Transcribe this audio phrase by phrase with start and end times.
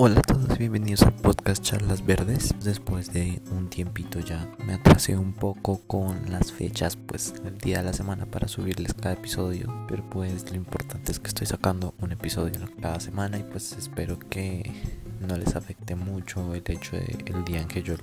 [0.00, 2.54] Hola a todos, bienvenidos al podcast Charlas Verdes.
[2.62, 7.78] Después de un tiempito ya me atrasé un poco con las fechas, pues el día
[7.78, 9.66] de la semana para subirles cada episodio.
[9.88, 14.20] Pero pues lo importante es que estoy sacando un episodio cada semana y pues espero
[14.20, 14.70] que
[15.26, 17.96] no les afecte mucho el hecho de el día en que yo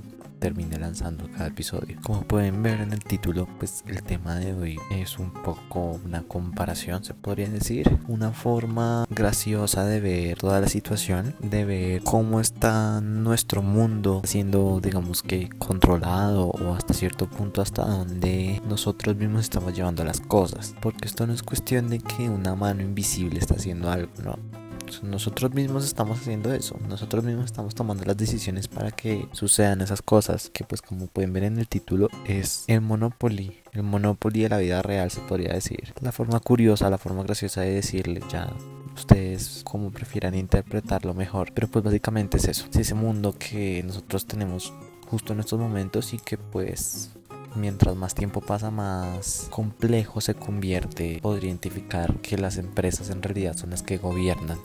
[0.46, 1.98] termine lanzando cada episodio.
[2.04, 6.22] Como pueden ver en el título, pues el tema de hoy es un poco una
[6.22, 12.40] comparación, se podría decir, una forma graciosa de ver toda la situación, de ver cómo
[12.40, 19.42] está nuestro mundo siendo, digamos que, controlado o hasta cierto punto hasta donde nosotros mismos
[19.42, 20.76] estamos llevando las cosas.
[20.80, 24.65] Porque esto no es cuestión de que una mano invisible está haciendo algo, no
[25.04, 26.80] nosotros mismos estamos haciendo eso.
[26.88, 30.50] Nosotros mismos estamos tomando las decisiones para que sucedan esas cosas.
[30.50, 33.62] Que pues como pueden ver en el título es el Monopoly.
[33.74, 35.94] El Monopoly de la vida real se podría decir.
[36.02, 38.52] La forma curiosa, la forma graciosa de decirle ya
[38.96, 41.52] ustedes como prefieran interpretarlo mejor.
[41.54, 42.68] Pero pues básicamente es eso.
[42.70, 44.74] Es ese mundo que nosotros tenemos
[45.10, 47.12] justo en estos momentos y que pues
[47.56, 51.20] mientras más tiempo pasa más complejo se convierte.
[51.22, 54.60] Podría identificar que las empresas en realidad son las que gobiernan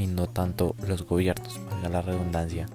[0.00, 2.66] y no tanto los gobiernos, para la redundancia.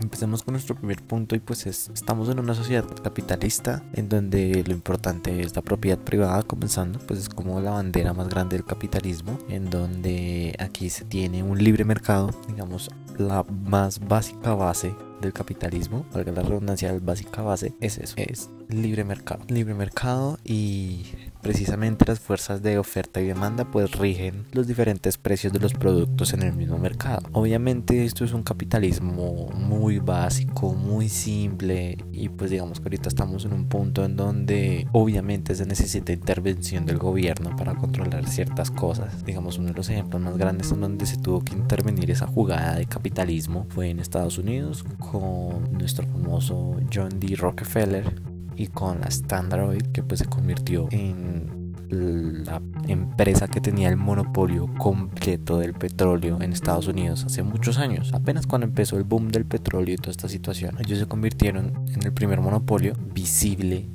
[0.00, 4.64] Empecemos con nuestro primer punto y pues es, estamos en una sociedad capitalista en donde
[4.66, 8.64] lo importante es la propiedad privada comenzando, pues es como la bandera más grande del
[8.64, 15.32] capitalismo, en donde aquí se tiene un libre mercado, digamos la más básica base del
[15.32, 19.44] capitalismo, valga la redundancia, la básica base es eso, es libre mercado.
[19.48, 21.06] Libre mercado y
[21.40, 26.32] precisamente las fuerzas de oferta y demanda pues rigen los diferentes precios de los productos
[26.32, 27.28] en el mismo mercado.
[27.32, 33.44] Obviamente esto es un capitalismo muy básico, muy simple y pues digamos que ahorita estamos
[33.44, 39.24] en un punto en donde obviamente se necesita intervención del gobierno para controlar ciertas cosas.
[39.24, 42.76] Digamos uno de los ejemplos más grandes en donde se tuvo que intervenir esa jugada
[42.76, 47.36] de capitalismo fue en Estados Unidos con nuestro famoso John D.
[47.36, 53.88] Rockefeller y con la Standard Oil que pues se convirtió en la empresa que tenía
[53.88, 58.12] el monopolio completo del petróleo en Estados Unidos hace muchos años.
[58.12, 62.02] Apenas cuando empezó el boom del petróleo y toda esta situación, ellos se convirtieron en
[62.02, 63.88] el primer monopolio visible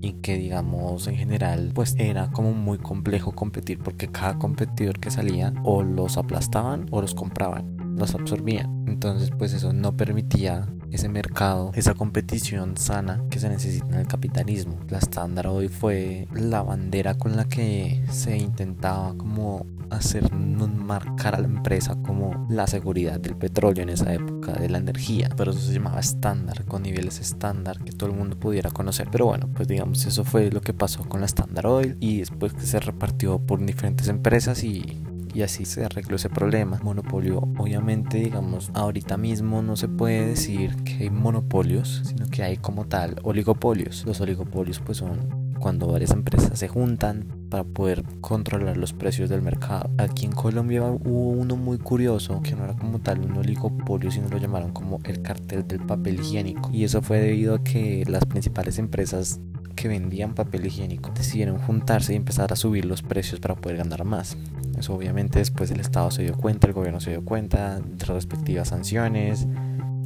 [0.00, 5.10] y que digamos en general pues era como muy complejo competir porque cada competidor que
[5.10, 8.84] salía o los aplastaban o los compraban, los absorbían.
[8.86, 14.06] Entonces pues eso no permitía ese mercado, esa competición sana que se necesita en el
[14.06, 14.78] capitalismo.
[14.88, 21.40] La estándar hoy fue la bandera con la que se intentaba como hacer marcar a
[21.40, 25.60] la empresa como la seguridad del petróleo en esa época de la energía pero eso
[25.60, 29.68] se llamaba estándar con niveles estándar que todo el mundo pudiera conocer pero bueno pues
[29.68, 33.38] digamos eso fue lo que pasó con la Standard Oil y después que se repartió
[33.38, 35.02] por diferentes empresas y
[35.34, 36.80] y así se arregló ese problema.
[36.82, 42.56] Monopolio, obviamente, digamos, ahorita mismo no se puede decir que hay monopolios, sino que hay
[42.56, 44.04] como tal oligopolios.
[44.06, 49.40] Los oligopolios pues son cuando varias empresas se juntan para poder controlar los precios del
[49.40, 49.90] mercado.
[49.98, 54.28] Aquí en Colombia hubo uno muy curioso que no era como tal un oligopolio, sino
[54.28, 56.70] lo llamaron como el cartel del papel higiénico.
[56.72, 59.40] Y eso fue debido a que las principales empresas
[59.84, 64.06] que vendían papel higiénico decidieron juntarse y empezar a subir los precios para poder ganar
[64.06, 64.38] más.
[64.78, 68.68] Eso obviamente después el Estado se dio cuenta, el gobierno se dio cuenta de respectivas
[68.68, 69.46] sanciones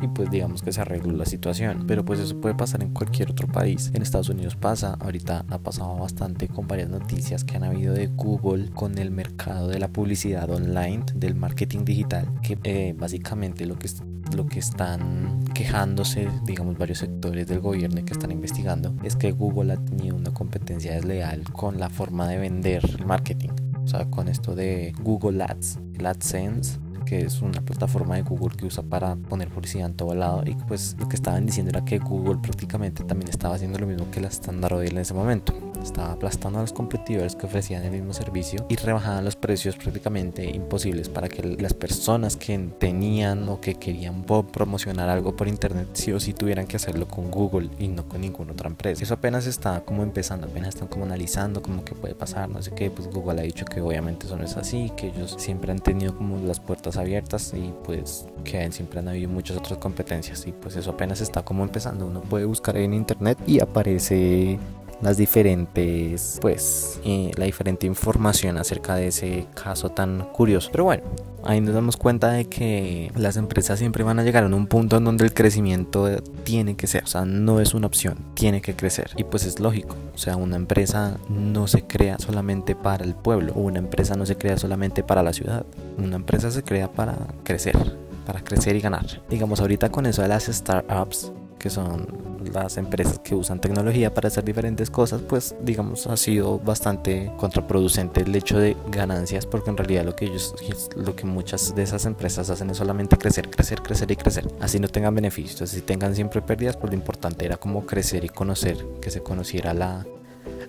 [0.03, 1.85] y pues digamos que se arregló la situación.
[1.87, 3.93] Pero pues eso puede pasar en cualquier otro país.
[3.95, 8.09] En Estados Unidos pasa, ahorita ha pasado bastante con varias noticias que han habido de
[8.09, 13.79] Google con el mercado de la publicidad online, del marketing digital, que eh, básicamente lo
[13.79, 13.89] que,
[14.35, 19.73] lo que están quejándose, digamos, varios sectores del gobierno que están investigando, es que Google
[19.73, 23.49] ha tenido una competencia desleal con la forma de vender el marketing.
[23.83, 28.57] O sea, con esto de Google Ads, el AdSense, que es una plataforma de Google
[28.57, 31.85] que usa para poner publicidad en todo lado y pues lo que estaban diciendo era
[31.85, 35.68] que Google prácticamente también estaba haciendo lo mismo que la Standard Oil en ese momento
[35.83, 40.45] estaba aplastando a los competidores que ofrecían el mismo servicio y rebajaban los precios prácticamente
[40.45, 46.13] imposibles para que las personas que tenían o que querían promocionar algo por internet sí
[46.13, 49.03] o sí tuvieran que hacerlo con Google y no con ninguna otra empresa.
[49.03, 52.73] Eso apenas está como empezando, apenas están como analizando como que puede pasar, no sé
[52.73, 55.79] qué, pues Google ha dicho que obviamente eso no es así, que ellos siempre han
[55.79, 60.53] tenido como las puertas abiertas y pues que siempre han habido muchas otras competencias y
[60.53, 62.07] pues eso apenas está como empezando.
[62.07, 64.59] Uno puede buscar en internet y aparece
[65.01, 70.71] las diferentes, pues, eh, la diferente información acerca de ese caso tan curioso.
[70.73, 71.05] Pero bueno,
[71.45, 74.97] ahí nos damos cuenta de que las empresas siempre van a llegar a un punto
[74.97, 76.09] en donde el crecimiento
[76.45, 79.11] tiene que ser, o sea, no es una opción, tiene que crecer.
[79.17, 83.53] Y pues es lógico, o sea, una empresa no se crea solamente para el pueblo,
[83.55, 85.65] una empresa no se crea solamente para la ciudad,
[85.97, 87.97] una empresa se crea para crecer,
[88.27, 89.07] para crecer y ganar.
[89.31, 92.07] Digamos, ahorita con eso de las startups, que son
[92.49, 98.23] las empresas que usan tecnología para hacer diferentes cosas, pues digamos ha sido bastante contraproducente
[98.23, 100.55] el hecho de ganancias, porque en realidad lo que ellos,
[100.97, 104.49] lo que muchas de esas empresas hacen es solamente crecer, crecer, crecer y crecer.
[104.61, 108.29] Así no tengan beneficios, así tengan siempre pérdidas, pues lo importante era como crecer y
[108.29, 110.07] conocer, que se conociera la,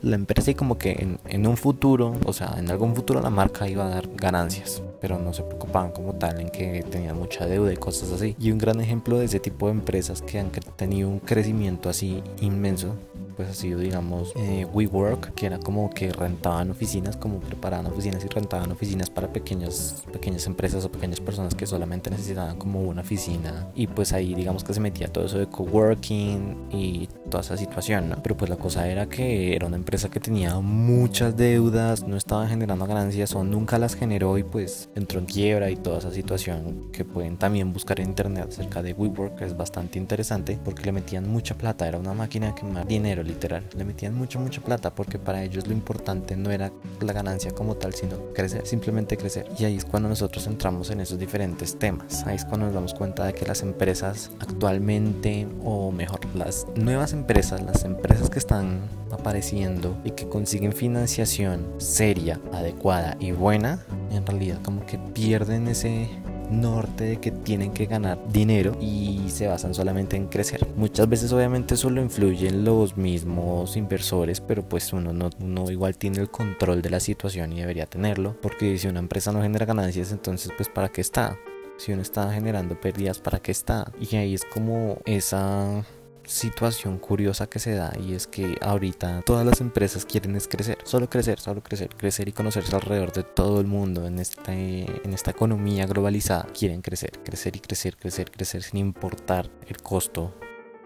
[0.02, 3.30] la empresa y como que en, en, un futuro, o sea, en algún futuro la
[3.30, 7.46] marca iba a dar ganancias, pero no se preocupaban como tal en que tenían mucha
[7.46, 8.36] deuda y cosas así.
[8.40, 12.24] Y un gran ejemplo de ese tipo de empresas que han tenido un crecimiento así
[12.42, 12.96] inmenso
[13.39, 18.21] pues ha sido digamos eh, WeWork que era como que rentaban oficinas como preparaban oficinas
[18.25, 23.00] y rentaban oficinas para pequeñas pequeñas empresas o pequeñas personas que solamente necesitaban como una
[23.00, 27.56] oficina y pues ahí digamos que se metía todo eso de coworking y toda esa
[27.56, 28.21] situación ¿no?
[28.21, 32.45] pero pues la cosa era que era una empresa que tenía muchas deudas no estaba
[32.45, 36.89] generando ganancias o nunca las generó y pues entró en quiebra y toda esa situación
[36.92, 40.92] que pueden también buscar en internet acerca de WeWork que es bastante interesante porque le
[40.92, 43.64] metían mucha plata era una máquina que más dinero literal.
[43.78, 46.72] Le metían mucha, mucha plata porque para ellos lo importante no era
[47.02, 49.46] la ganancia como tal, sino crecer, simplemente crecer.
[49.58, 52.26] Y ahí es cuando nosotros entramos en esos diferentes temas.
[52.26, 57.14] Ahí es cuando nos damos cuenta de que las empresas actualmente, o mejor, las nuevas
[57.14, 58.81] empresas, las empresas que están
[59.12, 66.10] apareciendo y que consiguen financiación seria, adecuada y buena, en realidad como que pierden ese
[66.50, 70.68] norte de que tienen que ganar dinero y se basan solamente en crecer.
[70.75, 76.19] Muchas veces obviamente solo influyen los mismos inversores, pero pues uno no, no igual tiene
[76.19, 80.12] el control de la situación y debería tenerlo, porque si una empresa no genera ganancias,
[80.12, 81.38] entonces pues para qué está?
[81.78, 83.92] Si uno está generando pérdidas, ¿para qué está?
[84.00, 85.86] Y ahí es como esa
[86.30, 90.78] situación curiosa que se da y es que ahorita todas las empresas quieren es crecer,
[90.84, 95.14] solo crecer, solo crecer, crecer y conocerse alrededor de todo el mundo en, este, en
[95.14, 96.46] esta economía globalizada.
[96.58, 100.36] Quieren crecer, crecer y crecer, crecer, crecer sin importar el costo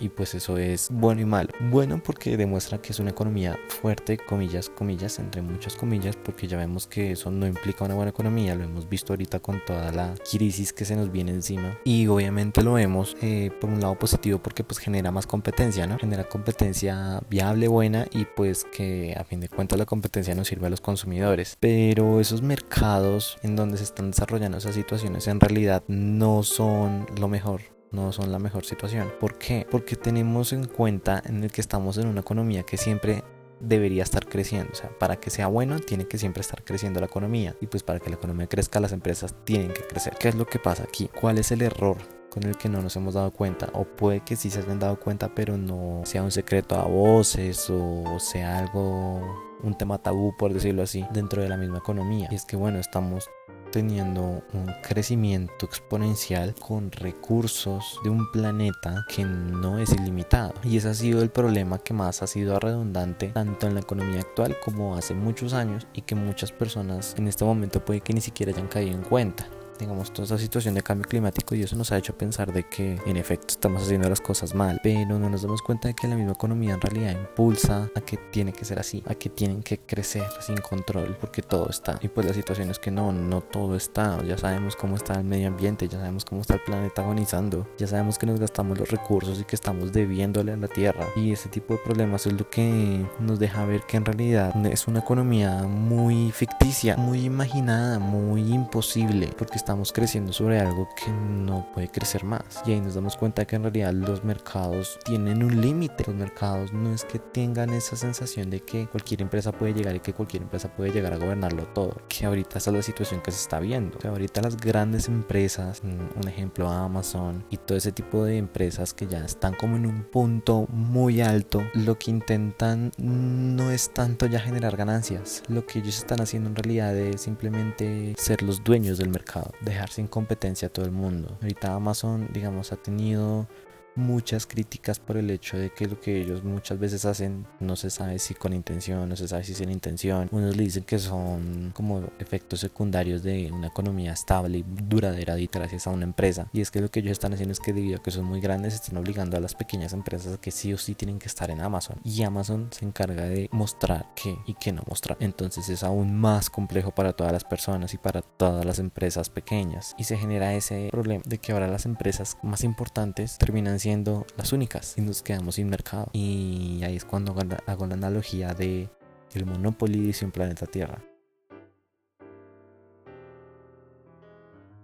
[0.03, 1.50] y pues eso es bueno y malo.
[1.71, 6.57] Bueno porque demuestra que es una economía fuerte, comillas, comillas, entre muchas comillas, porque ya
[6.57, 10.13] vemos que eso no implica una buena economía, lo hemos visto ahorita con toda la
[10.29, 14.39] crisis que se nos viene encima y obviamente lo vemos eh, por un lado positivo
[14.39, 15.97] porque pues genera más competencia, ¿no?
[15.97, 20.67] Genera competencia viable, buena y pues que a fin de cuentas la competencia nos sirve
[20.67, 21.57] a los consumidores.
[21.61, 27.29] Pero esos mercados en donde se están desarrollando esas situaciones en realidad no son lo
[27.29, 27.61] mejor
[27.94, 29.10] no son la mejor situación.
[29.19, 29.66] ¿Por qué?
[29.69, 33.24] Porque tenemos en cuenta en el que estamos en una economía que siempre
[33.60, 34.72] debería estar creciendo.
[34.74, 37.56] O sea, para que sea bueno, tiene que siempre estar creciendo la economía.
[37.62, 40.16] Y pues para que la economía crezca, las empresas tienen que crecer.
[40.19, 41.10] ¿Qué es lo que pasa aquí?
[41.19, 41.98] ¿Cuál es el error
[42.30, 43.69] con el que no nos hemos dado cuenta?
[43.74, 47.69] O puede que sí se hayan dado cuenta, pero no sea un secreto a voces
[47.69, 49.22] o sea algo,
[49.62, 52.28] un tema tabú, por decirlo así, dentro de la misma economía.
[52.31, 53.30] Y es que bueno, estamos
[53.73, 60.53] teniendo un crecimiento exponencial con recursos de un planeta que no es ilimitado.
[60.63, 64.19] Y ese ha sido el problema que más ha sido redundante tanto en la economía
[64.19, 68.21] actual como hace muchos años y que muchas personas en este momento puede que ni
[68.21, 69.47] siquiera hayan caído en cuenta
[69.80, 72.99] digamos, toda esa situación de cambio climático y eso nos ha hecho pensar de que
[73.06, 76.15] en efecto estamos haciendo las cosas mal, pero no nos damos cuenta de que la
[76.15, 79.80] misma economía en realidad impulsa a que tiene que ser así, a que tienen que
[79.80, 81.99] crecer sin control, porque todo está.
[82.01, 85.23] Y pues la situación es que no, no todo está, ya sabemos cómo está el
[85.23, 88.89] medio ambiente, ya sabemos cómo está el planeta agonizando, ya sabemos que nos gastamos los
[88.89, 91.06] recursos y que estamos debiéndole a la Tierra.
[91.15, 94.87] Y ese tipo de problemas es lo que nos deja ver que en realidad es
[94.87, 101.65] una economía muy ficticia, muy imaginada, muy imposible, porque estamos creciendo sobre algo que no
[101.73, 102.61] puede crecer más.
[102.65, 106.03] Y ahí nos damos cuenta que en realidad los mercados tienen un límite.
[106.05, 110.01] Los mercados no es que tengan esa sensación de que cualquier empresa puede llegar y
[110.01, 111.95] que cualquier empresa puede llegar a gobernarlo todo.
[112.09, 113.99] Que ahorita esa es la situación que se está viendo.
[113.99, 119.07] Que ahorita las grandes empresas, un ejemplo Amazon y todo ese tipo de empresas que
[119.07, 124.41] ya están como en un punto muy alto, lo que intentan no es tanto ya
[124.41, 125.41] generar ganancias.
[125.47, 129.90] Lo que ellos están haciendo en realidad es simplemente ser los dueños del mercado dejar
[129.90, 131.38] sin competencia a todo el mundo.
[131.42, 133.48] Ahorita Amazon, digamos, ha tenido
[133.95, 137.90] muchas críticas por el hecho de que lo que ellos muchas veces hacen no se
[137.90, 140.30] sabe si con intención, no se sabe si sin intención.
[140.31, 145.88] Unos le dicen que son como efectos secundarios de una economía estable y duradera gracias
[145.88, 146.47] a una empresa.
[146.54, 148.40] Y es que lo que ellos están haciendo es que debido a que son muy
[148.40, 151.50] grandes están obligando a las pequeñas empresas a que sí o sí tienen que estar
[151.52, 152.00] en Amazon.
[152.04, 155.18] Y Amazon se encarga de mostrar qué y qué no mostrar.
[155.19, 159.95] Entonces es aún más complejo para todas las personas y para todas las empresas pequeñas.
[159.97, 164.54] Y se genera ese problema de que ahora las empresas más importantes terminan siendo las
[164.54, 166.07] únicas y nos quedamos sin mercado.
[166.13, 167.35] Y ahí es cuando
[167.68, 168.90] hago la analogía de
[169.33, 171.04] el Monopoly un planeta Tierra.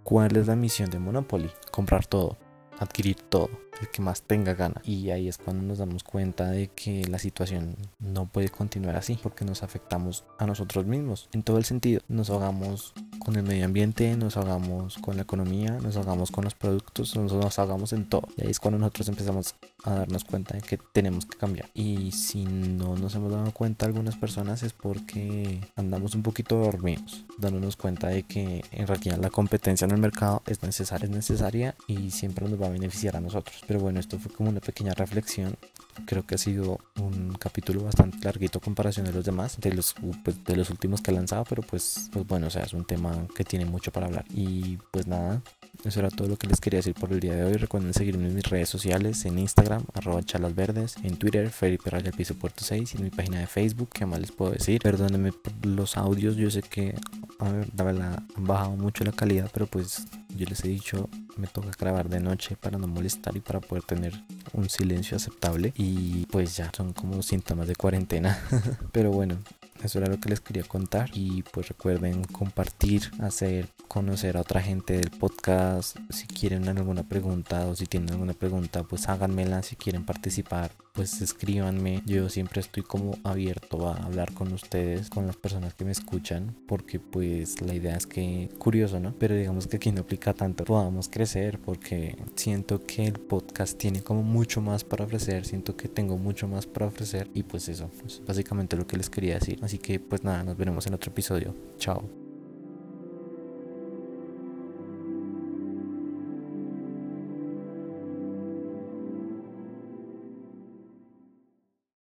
[0.04, 1.50] ¿Cuál es la misión de Monopoly?
[1.70, 2.36] Comprar todo,
[2.78, 3.48] adquirir todo
[3.80, 4.82] el que más tenga gana.
[4.84, 9.18] Y ahí es cuando nos damos cuenta de que la situación no puede continuar así,
[9.22, 12.02] porque nos afectamos a nosotros mismos en todo el sentido.
[12.08, 16.54] Nos ahogamos con el medio ambiente, nos ahogamos con la economía, nos ahogamos con los
[16.54, 18.26] productos, nos, nos ahogamos en todo.
[18.36, 21.68] Y ahí es cuando nosotros empezamos a darnos cuenta de que tenemos que cambiar.
[21.74, 27.24] Y si no nos hemos dado cuenta algunas personas es porque andamos un poquito dormidos,
[27.38, 31.74] dándonos cuenta de que en realidad la competencia en el mercado es necesaria, es necesaria
[31.86, 33.62] y siempre nos va a beneficiar a nosotros.
[33.66, 35.56] Pero bueno, esto fue como una pequeña reflexión.
[36.06, 39.94] Creo que ha sido un capítulo bastante larguito a comparación de los demás, de los,
[40.24, 42.84] pues, de los últimos que he lanzado, pero pues, pues bueno, o sea, es un
[42.84, 44.24] tema que tiene mucho para hablar.
[44.34, 45.42] Y pues nada,
[45.84, 47.54] eso era todo lo que les quería decir por el día de hoy.
[47.54, 52.34] Recuerden seguirme en mis redes sociales, en Instagram, arroba chalasverdes, en Twitter, Felipe Raya Piso
[52.34, 54.80] Puerto 6 y en mi página de Facebook, ¿qué más les puedo decir?
[54.82, 56.94] Perdónenme por los audios, yo sé que
[57.38, 60.04] han bajado mucho la calidad, pero pues
[60.36, 63.84] yo les he dicho, me toca grabar de noche para no molestar y para poder
[63.84, 65.72] tener un silencio aceptable.
[65.82, 68.38] Y pues ya son como síntomas de cuarentena.
[68.92, 69.38] Pero bueno,
[69.82, 71.08] eso era lo que les quería contar.
[71.14, 75.96] Y pues recuerden compartir, hacer conocer a otra gente del podcast.
[76.10, 79.64] Si quieren alguna pregunta o si tienen alguna pregunta, pues háganmela.
[79.64, 82.00] Si quieren participar, pues escríbanme.
[82.06, 86.54] Yo siempre estoy como abierto a hablar con ustedes, con las personas que me escuchan,
[86.68, 89.12] porque pues la idea es que, curioso, ¿no?
[89.18, 90.62] Pero digamos que aquí no aplica tanto.
[90.62, 95.44] Podamos crecer porque siento que el podcast tiene como mucho más para ofrecer.
[95.44, 97.28] Siento que tengo mucho más para ofrecer.
[97.34, 99.58] Y pues eso, pues básicamente lo que les quería decir.
[99.62, 101.56] Así que pues nada, nos veremos en otro episodio.
[101.76, 102.19] Chao.